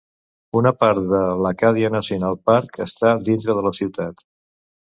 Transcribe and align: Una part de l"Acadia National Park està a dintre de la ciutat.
Una 0.59 0.71
part 0.83 1.01
de 1.11 1.19
l"Acadia 1.41 1.91
National 1.97 2.39
Park 2.53 2.81
està 2.89 3.13
a 3.15 3.21
dintre 3.29 3.59
de 3.61 3.67
la 3.69 3.75
ciutat. 3.83 4.27